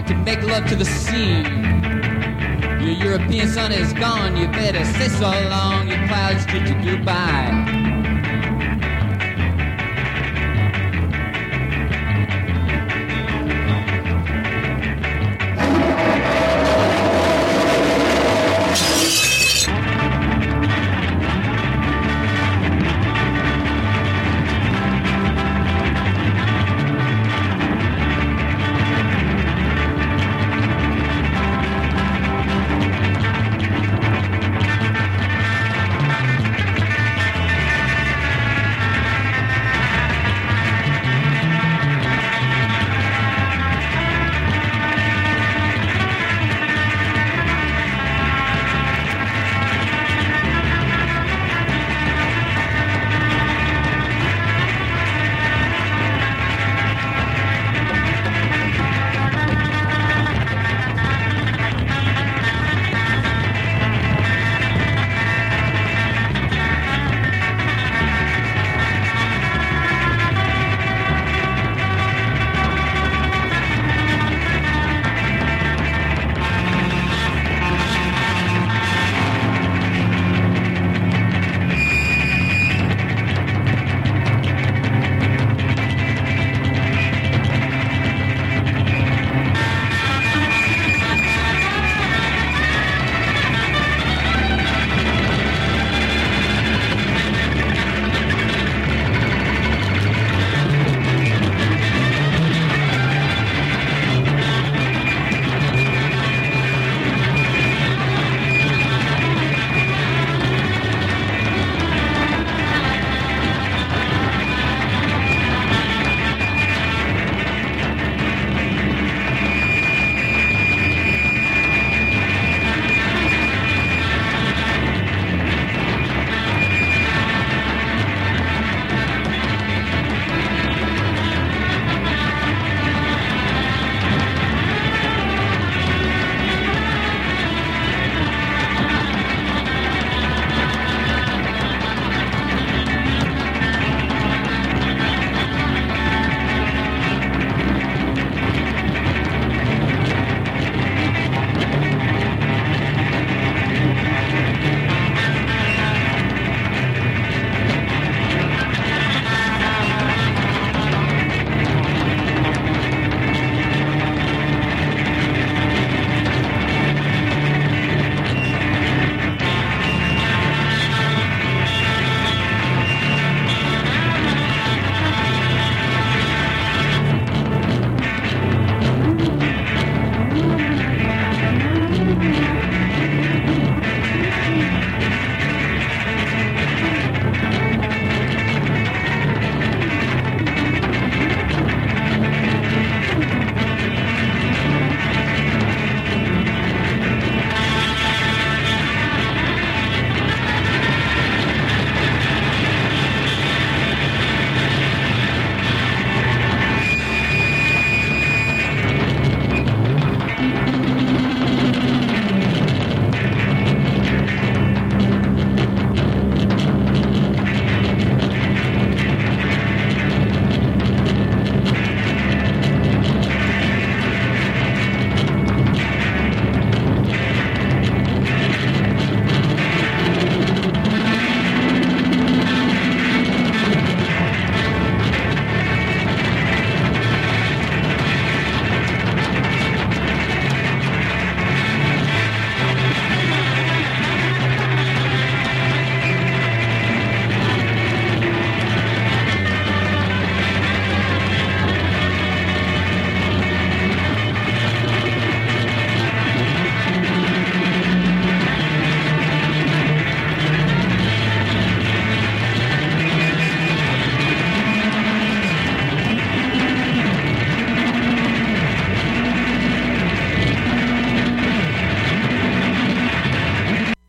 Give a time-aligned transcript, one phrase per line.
[0.00, 1.42] want to make love to the sea.
[2.82, 7.59] Your European sun is gone, you better say so long, your clouds treat you goodbye.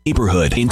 [0.04, 0.58] Neighborhood.
[0.58, 0.62] Inter